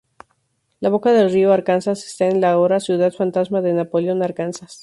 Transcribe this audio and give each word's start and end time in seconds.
La 0.79 0.89
boca 0.89 1.11
del 1.13 1.29
río 1.29 1.53
Arkansas 1.53 2.03
está 2.07 2.25
en 2.25 2.41
la 2.41 2.49
ahora 2.53 2.79
ciudad 2.79 3.13
fantasma 3.13 3.61
de 3.61 3.73
Napoleon, 3.73 4.23
Arkansas. 4.23 4.79